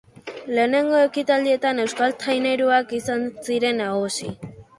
Lehenengo 0.59 1.01
ekitaldietan 1.07 1.81
euskal 1.83 2.15
traineruak 2.25 2.97
izan 3.01 3.29
ziren 3.45 3.81
nagusi. 3.85 4.35